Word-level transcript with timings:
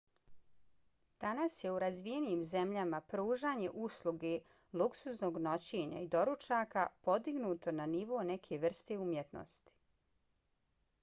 danas 1.23 1.57
je 1.63 1.73
u 1.73 1.75
razvijenim 1.83 2.39
zemljama 2.51 2.99
pružanje 3.13 3.69
usluge 3.89 4.31
lugsuznog 4.83 5.37
noćenja 5.49 6.01
i 6.07 6.09
doručaka 6.17 6.87
podignuto 7.09 7.75
na 7.83 7.89
nivo 7.95 8.23
neke 8.33 8.61
vrste 8.67 8.99
umjetnosti 9.05 9.79